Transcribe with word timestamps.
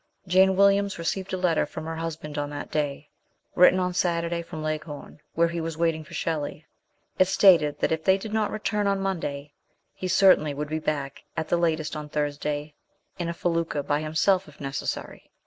Jane 0.27 0.55
Williams 0.55 0.97
received 0.97 1.31
a 1.31 1.37
letter 1.37 1.67
from 1.67 1.85
her 1.85 1.97
husband 1.97 2.35
on 2.35 2.49
that 2.49 2.71
day 2.71 3.11
(written 3.53 3.79
on 3.79 3.93
Saturday 3.93 4.41
from 4.41 4.63
Leghorn), 4.63 5.19
where 5.35 5.49
he 5.49 5.61
was 5.61 5.77
waiting 5.77 6.03
for 6.03 6.15
Shelley. 6.15 6.65
It 7.19 7.27
stated 7.27 7.79
that 7.81 7.91
if 7.91 8.03
they 8.03 8.17
did 8.17 8.33
not 8.33 8.49
return 8.49 8.87
on 8.87 8.99
Monday, 8.99 9.53
he 9.93 10.07
certainly 10.07 10.55
would 10.55 10.69
be 10.69 10.79
back 10.79 11.21
at 11.37 11.49
the 11.49 11.55
latest 11.57 11.95
on 11.95 12.09
Thursday 12.09 12.73
in 13.19 13.29
a 13.29 13.33
felucca 13.35 13.83
by 13.83 14.01
himself 14.01 14.47
if 14.47 14.59
necessary. 14.59 15.29